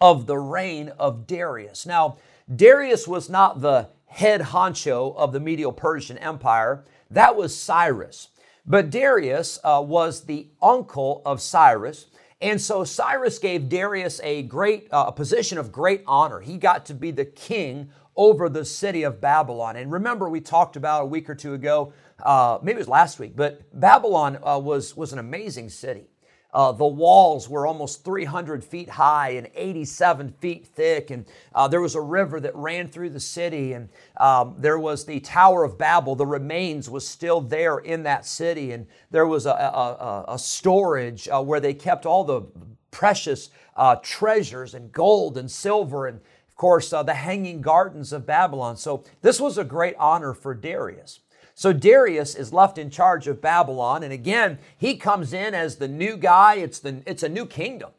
of 0.00 0.26
the 0.26 0.38
reign 0.38 0.88
of 0.98 1.26
Darius. 1.26 1.84
Now, 1.84 2.16
Darius 2.54 3.06
was 3.06 3.28
not 3.28 3.60
the 3.60 3.88
head 4.06 4.40
honcho 4.40 5.14
of 5.16 5.32
the 5.32 5.40
Medo 5.40 5.70
Persian 5.70 6.18
Empire. 6.18 6.84
That 7.10 7.36
was 7.36 7.56
Cyrus. 7.56 8.28
But 8.66 8.90
Darius 8.90 9.58
uh, 9.62 9.82
was 9.84 10.24
the 10.24 10.48
uncle 10.62 11.22
of 11.24 11.40
Cyrus. 11.40 12.06
And 12.40 12.60
so 12.60 12.84
Cyrus 12.84 13.38
gave 13.38 13.68
Darius 13.68 14.20
a 14.22 14.42
great 14.42 14.88
uh, 14.90 15.06
a 15.08 15.12
position 15.12 15.58
of 15.58 15.70
great 15.70 16.02
honor. 16.06 16.40
He 16.40 16.56
got 16.56 16.86
to 16.86 16.94
be 16.94 17.10
the 17.10 17.24
king 17.24 17.90
over 18.20 18.50
the 18.50 18.66
city 18.66 19.02
of 19.02 19.18
Babylon. 19.18 19.76
And 19.76 19.90
remember, 19.90 20.28
we 20.28 20.42
talked 20.42 20.76
about 20.76 21.04
a 21.04 21.06
week 21.06 21.30
or 21.30 21.34
two 21.34 21.54
ago, 21.54 21.94
uh, 22.22 22.58
maybe 22.62 22.76
it 22.76 22.80
was 22.80 22.88
last 22.88 23.18
week, 23.18 23.32
but 23.34 23.62
Babylon 23.72 24.38
uh, 24.46 24.60
was, 24.62 24.94
was 24.94 25.14
an 25.14 25.18
amazing 25.18 25.70
city. 25.70 26.04
Uh, 26.52 26.70
the 26.70 26.86
walls 26.86 27.48
were 27.48 27.66
almost 27.66 28.04
300 28.04 28.62
feet 28.62 28.90
high 28.90 29.30
and 29.30 29.48
87 29.54 30.34
feet 30.38 30.66
thick, 30.66 31.10
and 31.10 31.24
uh, 31.54 31.66
there 31.66 31.80
was 31.80 31.94
a 31.94 32.00
river 32.00 32.40
that 32.40 32.54
ran 32.54 32.88
through 32.88 33.08
the 33.08 33.20
city, 33.20 33.72
and 33.72 33.88
um, 34.18 34.54
there 34.58 34.78
was 34.78 35.06
the 35.06 35.20
Tower 35.20 35.64
of 35.64 35.78
Babel. 35.78 36.14
The 36.14 36.26
remains 36.26 36.90
was 36.90 37.08
still 37.08 37.40
there 37.40 37.78
in 37.78 38.02
that 38.02 38.26
city, 38.26 38.72
and 38.72 38.86
there 39.10 39.26
was 39.26 39.46
a, 39.46 39.52
a, 39.52 40.24
a 40.28 40.38
storage 40.38 41.26
uh, 41.28 41.40
where 41.40 41.60
they 41.60 41.72
kept 41.72 42.04
all 42.04 42.24
the 42.24 42.42
precious 42.90 43.48
uh, 43.76 43.96
treasures 44.02 44.74
and 44.74 44.92
gold 44.92 45.38
and 45.38 45.50
silver, 45.50 46.06
and 46.06 46.20
course 46.60 46.92
uh, 46.92 47.02
the 47.02 47.14
hanging 47.14 47.62
gardens 47.62 48.12
of 48.12 48.26
Babylon. 48.26 48.76
So 48.76 49.02
this 49.22 49.40
was 49.40 49.56
a 49.56 49.64
great 49.64 49.96
honor 49.98 50.34
for 50.34 50.52
Darius. 50.52 51.20
So 51.54 51.72
Darius 51.72 52.34
is 52.34 52.52
left 52.52 52.76
in 52.76 52.90
charge 52.90 53.26
of 53.26 53.40
Babylon. 53.40 54.02
And 54.02 54.12
again, 54.12 54.58
he 54.76 54.96
comes 54.96 55.32
in 55.32 55.54
as 55.54 55.76
the 55.76 55.88
new 55.88 56.18
guy. 56.18 56.56
It's, 56.56 56.78
the, 56.78 57.02
it's 57.06 57.22
a 57.22 57.30
new 57.30 57.46
kingdom. 57.46 57.92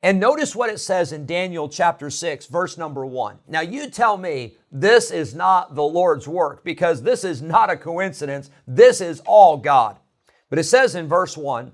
And 0.00 0.20
notice 0.20 0.54
what 0.54 0.70
it 0.70 0.78
says 0.78 1.10
in 1.10 1.26
Daniel 1.26 1.68
chapter 1.68 2.08
6, 2.08 2.46
verse 2.46 2.78
number 2.78 3.04
1. 3.04 3.38
Now, 3.48 3.62
you 3.62 3.90
tell 3.90 4.16
me 4.16 4.58
this 4.70 5.10
is 5.10 5.34
not 5.34 5.74
the 5.74 5.82
Lord's 5.82 6.28
work 6.28 6.62
because 6.62 7.02
this 7.02 7.24
is 7.24 7.42
not 7.42 7.68
a 7.68 7.76
coincidence. 7.76 8.48
This 8.64 9.00
is 9.00 9.22
all 9.26 9.56
God. 9.56 9.96
But 10.50 10.60
it 10.60 10.64
says 10.64 10.94
in 10.94 11.08
verse 11.08 11.36
1 11.36 11.72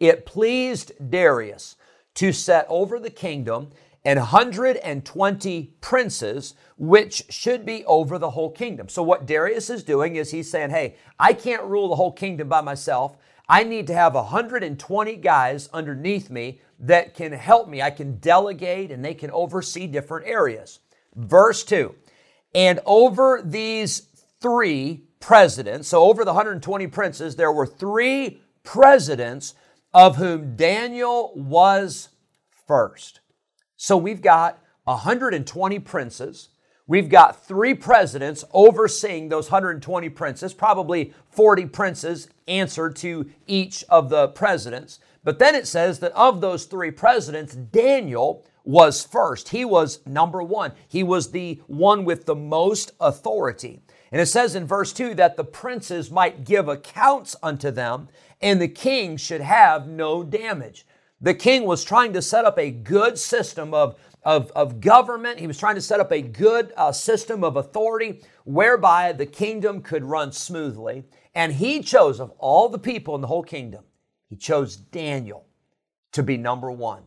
it 0.00 0.26
pleased 0.26 0.90
Darius 1.10 1.76
to 2.14 2.32
set 2.32 2.66
over 2.68 2.98
the 2.98 3.10
kingdom 3.10 3.70
and 4.04 4.18
120 4.18 5.74
princes, 5.80 6.54
which 6.76 7.24
should 7.30 7.64
be 7.64 7.84
over 7.86 8.18
the 8.18 8.30
whole 8.30 8.50
kingdom. 8.50 8.88
So, 8.88 9.02
what 9.02 9.26
Darius 9.26 9.70
is 9.70 9.82
doing 9.82 10.16
is 10.16 10.30
he's 10.30 10.50
saying, 10.50 10.70
Hey, 10.70 10.96
I 11.18 11.32
can't 11.32 11.64
rule 11.64 11.88
the 11.88 11.96
whole 11.96 12.12
kingdom 12.12 12.48
by 12.48 12.60
myself. 12.60 13.16
I 13.48 13.62
need 13.62 13.86
to 13.88 13.94
have 13.94 14.14
120 14.14 15.16
guys 15.16 15.68
underneath 15.72 16.30
me 16.30 16.60
that 16.80 17.14
can 17.14 17.32
help 17.32 17.68
me. 17.68 17.82
I 17.82 17.90
can 17.90 18.18
delegate 18.18 18.90
and 18.90 19.04
they 19.04 19.14
can 19.14 19.30
oversee 19.30 19.86
different 19.86 20.26
areas. 20.26 20.80
Verse 21.14 21.64
2 21.64 21.94
And 22.54 22.80
over 22.86 23.42
these 23.44 24.08
three 24.40 25.04
presidents, 25.20 25.88
so 25.88 26.04
over 26.04 26.24
the 26.24 26.32
120 26.32 26.86
princes, 26.88 27.36
there 27.36 27.52
were 27.52 27.66
three 27.66 28.40
presidents 28.62 29.54
of 29.92 30.16
whom 30.16 30.56
Daniel 30.56 31.32
was 31.36 32.08
first. 32.66 33.20
So 33.84 33.98
we've 33.98 34.22
got 34.22 34.64
120 34.84 35.78
princes. 35.80 36.48
We've 36.86 37.10
got 37.10 37.44
three 37.44 37.74
presidents 37.74 38.42
overseeing 38.54 39.28
those 39.28 39.50
120 39.50 40.08
princes, 40.08 40.54
probably 40.54 41.12
40 41.32 41.66
princes 41.66 42.30
answered 42.48 42.96
to 42.96 43.28
each 43.46 43.84
of 43.90 44.08
the 44.08 44.28
presidents. 44.28 45.00
But 45.22 45.38
then 45.38 45.54
it 45.54 45.66
says 45.66 45.98
that 45.98 46.12
of 46.12 46.40
those 46.40 46.64
three 46.64 46.92
presidents, 46.92 47.54
Daniel 47.54 48.46
was 48.64 49.04
first. 49.04 49.50
He 49.50 49.66
was 49.66 50.00
number 50.06 50.42
one. 50.42 50.72
He 50.88 51.02
was 51.02 51.32
the 51.32 51.60
one 51.66 52.06
with 52.06 52.24
the 52.24 52.34
most 52.34 52.92
authority. 53.00 53.82
And 54.10 54.18
it 54.18 54.28
says 54.28 54.54
in 54.54 54.66
verse 54.66 54.94
2 54.94 55.14
that 55.16 55.36
the 55.36 55.44
princes 55.44 56.10
might 56.10 56.46
give 56.46 56.68
accounts 56.68 57.36
unto 57.42 57.70
them, 57.70 58.08
and 58.40 58.62
the 58.62 58.68
king 58.68 59.18
should 59.18 59.42
have 59.42 59.86
no 59.86 60.22
damage. 60.22 60.86
The 61.20 61.34
king 61.34 61.64
was 61.64 61.84
trying 61.84 62.12
to 62.12 62.22
set 62.22 62.44
up 62.44 62.58
a 62.58 62.70
good 62.70 63.18
system 63.18 63.72
of, 63.72 63.96
of, 64.22 64.50
of 64.52 64.80
government. 64.80 65.40
He 65.40 65.46
was 65.46 65.58
trying 65.58 65.76
to 65.76 65.80
set 65.80 66.00
up 66.00 66.12
a 66.12 66.20
good 66.20 66.72
uh, 66.76 66.92
system 66.92 67.42
of 67.44 67.56
authority 67.56 68.22
whereby 68.44 69.12
the 69.12 69.26
kingdom 69.26 69.80
could 69.80 70.04
run 70.04 70.32
smoothly. 70.32 71.04
And 71.34 71.52
he 71.52 71.82
chose, 71.82 72.20
of 72.20 72.30
all 72.38 72.68
the 72.68 72.78
people 72.78 73.14
in 73.14 73.20
the 73.20 73.26
whole 73.26 73.42
kingdom, 73.42 73.84
he 74.28 74.36
chose 74.36 74.76
Daniel 74.76 75.46
to 76.12 76.22
be 76.22 76.36
number 76.36 76.70
one. 76.70 77.02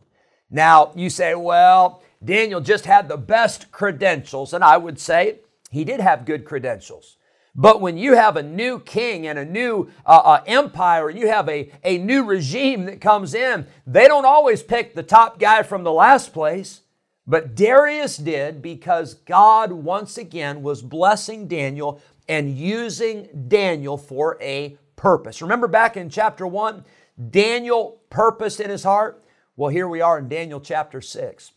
Now, 0.50 0.92
you 0.96 1.10
say, 1.10 1.34
well, 1.34 2.02
Daniel 2.24 2.60
just 2.60 2.86
had 2.86 3.08
the 3.08 3.16
best 3.16 3.70
credentials. 3.70 4.54
And 4.54 4.64
I 4.64 4.78
would 4.78 4.98
say 4.98 5.40
he 5.70 5.84
did 5.84 6.00
have 6.00 6.24
good 6.24 6.44
credentials. 6.44 7.17
But 7.58 7.80
when 7.80 7.98
you 7.98 8.14
have 8.14 8.36
a 8.36 8.42
new 8.44 8.78
king 8.78 9.26
and 9.26 9.36
a 9.36 9.44
new 9.44 9.90
uh, 10.06 10.10
uh, 10.24 10.42
empire, 10.46 11.08
and 11.08 11.18
you 11.18 11.26
have 11.26 11.48
a, 11.48 11.72
a 11.82 11.98
new 11.98 12.22
regime 12.22 12.84
that 12.84 13.00
comes 13.00 13.34
in, 13.34 13.66
they 13.84 14.06
don't 14.06 14.24
always 14.24 14.62
pick 14.62 14.94
the 14.94 15.02
top 15.02 15.40
guy 15.40 15.64
from 15.64 15.82
the 15.82 15.90
last 15.90 16.32
place. 16.32 16.82
But 17.26 17.56
Darius 17.56 18.16
did 18.16 18.62
because 18.62 19.14
God 19.14 19.72
once 19.72 20.18
again 20.18 20.62
was 20.62 20.82
blessing 20.82 21.48
Daniel 21.48 22.00
and 22.28 22.56
using 22.56 23.28
Daniel 23.48 23.98
for 23.98 24.38
a 24.40 24.78
purpose. 24.94 25.42
Remember 25.42 25.66
back 25.66 25.96
in 25.96 26.10
chapter 26.10 26.46
1, 26.46 26.84
Daniel 27.28 28.00
purposed 28.08 28.60
in 28.60 28.70
his 28.70 28.84
heart? 28.84 29.24
Well, 29.56 29.70
here 29.70 29.88
we 29.88 30.00
are 30.00 30.20
in 30.20 30.28
Daniel 30.28 30.60
chapter 30.60 31.00
6. 31.00 31.50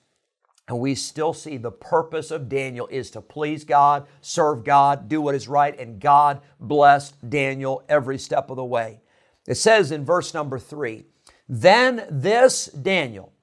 And 0.68 0.80
we 0.80 0.96
still 0.96 1.34
see 1.34 1.58
the 1.58 1.72
purpose 1.72 2.32
of 2.32 2.48
Daniel 2.48 2.88
is 2.88 3.12
to 3.12 3.22
please 3.22 3.64
God, 3.64 4.08
serve 4.22 4.64
God, 4.64 5.10
do 5.10 5.22
what 5.22 5.36
is 5.36 5.48
right, 5.48 5.78
and 5.78 6.00
God 6.00 6.42
blessed 6.60 7.30
Daniel 7.30 7.84
every 7.90 8.18
step 8.18 8.50
of 8.50 8.56
the 8.56 8.64
way. 8.64 9.02
It 9.48 9.56
says 9.56 9.92
in 9.92 10.06
verse 10.06 10.34
number 10.34 10.60
three, 10.60 11.06
then 11.50 12.06
this 12.10 12.68
Daniel 12.68 13.34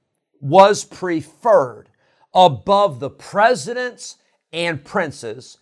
was 0.41 0.85
preferred 0.85 1.91
above 2.33 3.01
the 3.01 3.11
presidents 3.11 4.17
and 4.53 4.85
princes 4.85 5.59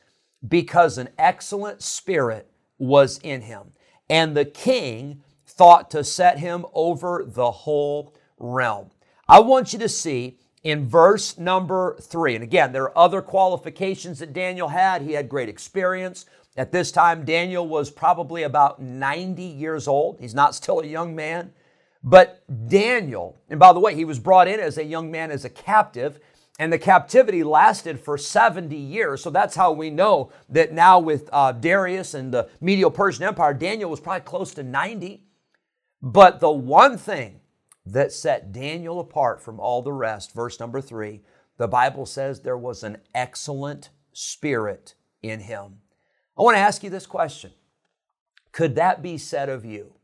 because 0.47 0.99
an 0.99 1.09
excellent 1.19 1.83
spirit 1.83 2.51
was 2.79 3.19
in 3.19 3.41
him. 3.41 3.73
And 4.09 4.37
the 4.37 4.45
king 4.45 5.23
thought 5.47 5.91
to 5.91 6.05
set 6.05 6.39
him 6.39 6.67
over 6.75 7.25
the 7.27 7.51
whole 7.51 8.15
realm. 8.39 8.91
I 9.27 9.41
want 9.41 9.73
you 9.73 9.79
to 9.81 9.89
see 9.89 10.39
in 10.67 10.89
verse 10.89 11.39
number 11.39 11.97
three, 12.01 12.35
and 12.35 12.43
again, 12.43 12.73
there 12.73 12.83
are 12.83 12.99
other 12.99 13.23
qualifications 13.23 14.19
that 14.19 14.33
Daniel 14.33 14.67
had. 14.67 15.01
He 15.01 15.13
had 15.13 15.29
great 15.29 15.49
experience. 15.49 16.27
At 16.57 16.73
this 16.73 16.91
time, 16.91 17.25
Daniel 17.25 17.69
was 17.69 17.89
probably 17.89 18.43
about 18.43 18.83
90 18.83 19.45
years 19.45 19.87
old. 19.87 20.19
He's 20.19 20.35
not 20.35 20.57
still 20.57 20.81
a 20.81 20.87
young 20.87 21.15
man. 21.15 21.53
But 22.03 22.43
Daniel, 22.69 23.39
and 23.49 23.61
by 23.61 23.73
the 23.73 23.79
way, 23.79 23.95
he 23.95 24.05
was 24.05 24.19
brought 24.19 24.49
in 24.49 24.59
as 24.59 24.77
a 24.77 24.85
young 24.85 25.09
man 25.09 25.31
as 25.31 25.45
a 25.45 25.51
captive, 25.51 26.19
and 26.59 26.73
the 26.73 26.81
captivity 26.81 27.45
lasted 27.45 28.01
for 28.01 28.19
70 28.19 28.75
years. 28.75 29.23
So 29.23 29.31
that's 29.31 29.55
how 29.55 29.71
we 29.71 29.91
know 29.91 30.33
that 30.49 30.73
now 30.73 30.99
with 30.99 31.31
uh, 31.33 31.53
Darius 31.53 32.13
and 32.13 32.35
the 32.35 32.49
Medo 32.61 32.91
Persian 32.91 33.23
Empire, 33.23 33.55
Daniel 33.55 33.89
was 33.89 34.01
probably 34.01 34.23
close 34.23 34.53
to 34.55 34.65
90. 34.65 35.23
But 36.03 36.41
the 36.41 36.51
one 36.51 36.99
thing 36.99 37.41
that 37.87 38.13
set 38.13 38.53
Daniel 38.53 39.01
apart 39.01 39.41
from 39.41 39.61
all 39.61 39.83
the 39.83 39.93
rest, 39.93 40.35
verse 40.35 40.59
number 40.59 40.81
three, 40.81 41.23
the 41.57 41.69
Bible 41.69 42.05
says 42.05 42.41
there 42.41 42.59
was 42.59 42.83
an 42.83 42.99
excellent 43.15 43.91
spirit 44.13 44.95
in 45.23 45.41
him. 45.41 45.79
I 46.39 46.43
want 46.43 46.57
to 46.57 46.61
ask 46.61 46.83
you 46.83 46.91
this 46.91 47.07
question 47.07 47.53
Could 48.53 48.75
that 48.75 49.03
be 49.03 49.17
said 49.17 49.49
of 49.49 49.65
you? 49.65 49.95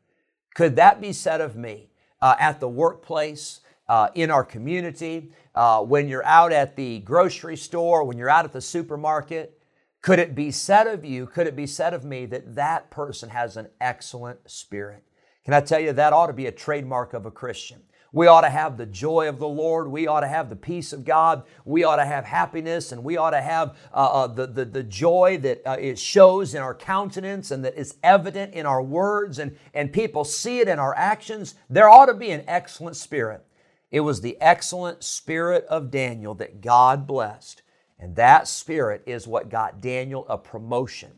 Could 0.55 0.77
that 0.77 1.01
be 1.01 1.13
said 1.13 1.41
of 1.41 1.57
me 1.57 1.91
uh, 2.21 2.37
at 2.39 2.61
the 2.61 2.69
workplace, 2.69 3.61
uh, 3.89 4.09
in 4.15 4.31
our 4.31 4.45
community, 4.45 5.33
uh, 5.55 5.83
when 5.83 6.09
you're 6.09 6.25
out 6.25 6.53
at 6.53 6.77
the 6.77 7.01
grocery 7.01 7.57
store, 7.57 8.05
when 8.05 8.17
you're 8.17 8.31
out 8.31 8.45
at 8.45 8.53
the 8.53 8.61
supermarket? 8.61 9.59
Could 10.03 10.19
it 10.19 10.35
be 10.35 10.51
said 10.51 10.87
of 10.87 11.05
you, 11.05 11.27
could 11.27 11.47
it 11.47 11.55
be 11.55 11.67
said 11.67 11.95
of 11.95 12.05
me 12.05 12.27
that 12.27 12.55
that 12.55 12.91
person 12.91 13.31
has 13.31 13.57
an 13.57 13.69
excellent 13.81 14.51
spirit? 14.51 15.05
Can 15.45 15.55
I 15.55 15.61
tell 15.61 15.81
you 15.81 15.93
that 15.93 16.13
ought 16.13 16.29
to 16.29 16.33
be 16.33 16.47
a 16.47 16.53
trademark 16.53 17.15
of 17.15 17.27
a 17.27 17.31
Christian? 17.31 17.83
We 18.13 18.27
ought 18.27 18.43
to 18.43 18.51
have 18.51 18.77
the 18.77 18.85
joy 18.85 19.29
of 19.29 19.39
the 19.39 19.49
Lord. 19.49 19.89
We 19.89 20.07
ought 20.07 20.21
to 20.21 20.29
have 20.29 20.51
the 20.51 20.57
peace 20.57 20.93
of 20.93 21.05
God. 21.05 21.45
We 21.65 21.83
ought 21.83 21.97
to 21.97 22.05
have 22.05 22.27
happiness 22.27 22.93
and 22.93 23.03
we 23.03 23.17
ought 23.17 23.31
to 23.31 23.41
have 23.41 23.75
uh, 23.93 23.97
uh, 23.97 24.27
the, 24.27 24.47
the, 24.47 24.65
the 24.67 24.83
joy 24.83 25.39
that 25.39 25.63
uh, 25.65 25.77
it 25.81 25.99
shows 25.99 26.55
in 26.55 26.61
our 26.61 26.75
countenance 26.75 27.51
and 27.51 27.65
that 27.65 27.75
is 27.75 27.97
evident 28.03 28.53
in 28.53 28.67
our 28.67 28.83
words 28.83 29.39
and, 29.39 29.57
and 29.73 29.93
people 29.93 30.25
see 30.25 30.61
it 30.61 30.69
in 30.69 30.79
our 30.79 30.95
actions. 30.95 31.55
There 31.71 31.89
ought 31.89 32.07
to 32.07 32.15
be 32.15 32.31
an 32.31 32.45
excellent 32.47 32.97
spirit. 32.97 33.47
It 33.91 34.01
was 34.01 34.21
the 34.21 34.37
excellent 34.43 35.03
spirit 35.03 35.65
of 35.67 35.91
Daniel 35.91 36.35
that 36.35 36.61
God 36.61 37.07
blessed. 37.07 37.63
And 37.99 38.17
that 38.17 38.47
spirit 38.47 39.03
is 39.07 39.27
what 39.27 39.49
got 39.49 39.81
Daniel 39.81 40.27
a 40.29 40.37
promotion 40.37 41.13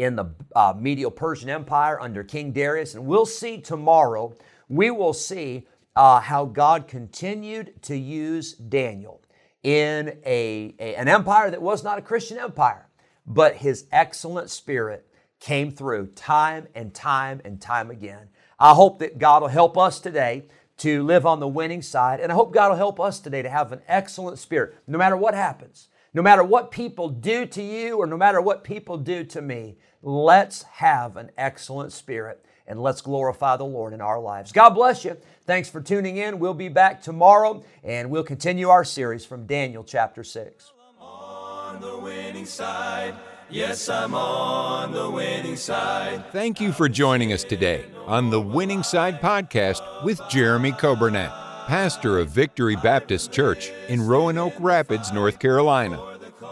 in 0.00 0.16
the 0.16 0.24
uh, 0.56 0.72
Medo 0.78 1.10
Persian 1.10 1.50
Empire 1.50 2.00
under 2.00 2.24
King 2.24 2.52
Darius. 2.52 2.94
And 2.94 3.04
we'll 3.04 3.26
see 3.26 3.60
tomorrow, 3.60 4.34
we 4.70 4.90
will 4.90 5.12
see 5.12 5.66
uh, 5.94 6.20
how 6.20 6.46
God 6.46 6.88
continued 6.88 7.82
to 7.82 7.94
use 7.94 8.54
Daniel 8.54 9.20
in 9.62 10.18
a, 10.24 10.74
a, 10.78 10.94
an 10.94 11.06
empire 11.06 11.50
that 11.50 11.60
was 11.60 11.84
not 11.84 11.98
a 11.98 12.02
Christian 12.02 12.38
empire, 12.38 12.88
but 13.26 13.56
his 13.56 13.84
excellent 13.92 14.48
spirit 14.48 15.06
came 15.38 15.70
through 15.70 16.06
time 16.06 16.66
and 16.74 16.94
time 16.94 17.42
and 17.44 17.60
time 17.60 17.90
again. 17.90 18.30
I 18.58 18.72
hope 18.72 19.00
that 19.00 19.18
God 19.18 19.42
will 19.42 19.48
help 19.48 19.76
us 19.76 20.00
today 20.00 20.44
to 20.78 21.02
live 21.02 21.26
on 21.26 21.40
the 21.40 21.48
winning 21.48 21.82
side, 21.82 22.20
and 22.20 22.32
I 22.32 22.34
hope 22.34 22.54
God 22.54 22.70
will 22.70 22.78
help 22.78 22.98
us 22.98 23.20
today 23.20 23.42
to 23.42 23.50
have 23.50 23.70
an 23.70 23.82
excellent 23.86 24.38
spirit 24.38 24.76
no 24.86 24.96
matter 24.96 25.16
what 25.16 25.34
happens. 25.34 25.88
No 26.12 26.22
matter 26.22 26.42
what 26.42 26.72
people 26.72 27.08
do 27.08 27.46
to 27.46 27.62
you 27.62 27.96
or 27.96 28.06
no 28.06 28.16
matter 28.16 28.40
what 28.40 28.64
people 28.64 28.96
do 28.96 29.22
to 29.24 29.40
me, 29.40 29.76
let's 30.02 30.62
have 30.62 31.16
an 31.16 31.30
excellent 31.36 31.92
spirit 31.92 32.44
and 32.66 32.80
let's 32.80 33.00
glorify 33.00 33.56
the 33.56 33.64
Lord 33.64 33.92
in 33.92 34.00
our 34.00 34.20
lives. 34.20 34.52
God 34.52 34.70
bless 34.70 35.04
you. 35.04 35.16
Thanks 35.44 35.68
for 35.68 35.80
tuning 35.80 36.16
in. 36.16 36.38
We'll 36.38 36.54
be 36.54 36.68
back 36.68 37.02
tomorrow 37.02 37.62
and 37.82 38.10
we'll 38.10 38.22
continue 38.22 38.68
our 38.68 38.84
series 38.84 39.24
from 39.24 39.46
Daniel 39.46 39.82
chapter 39.82 40.22
6. 40.22 40.72
On 41.00 41.80
the 41.80 41.98
winning 41.98 42.46
side. 42.46 43.14
Yes, 43.48 43.88
I'm 43.88 44.14
on 44.14 44.92
the 44.92 45.10
winning 45.10 45.56
side. 45.56 46.24
Thank 46.30 46.60
you 46.60 46.70
for 46.70 46.88
joining 46.88 47.32
us 47.32 47.42
today 47.42 47.84
on 48.06 48.30
the 48.30 48.40
Winning 48.40 48.84
Side 48.84 49.20
podcast 49.20 50.04
with 50.04 50.20
Jeremy 50.28 50.70
Coburnett, 50.70 51.32
pastor 51.66 52.20
of 52.20 52.30
Victory 52.30 52.76
Baptist 52.76 53.32
Church 53.32 53.72
in 53.88 54.02
Roanoke 54.02 54.54
Rapids, 54.60 55.12
North 55.12 55.40
Carolina. 55.40 56.00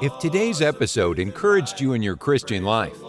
If 0.03 0.19
today's 0.19 0.61
episode 0.61 1.21
encouraged 1.21 1.81
you 1.81 1.93
in 1.93 2.03
your 2.03 2.17
Christian 2.17 2.65
life, 2.65 2.97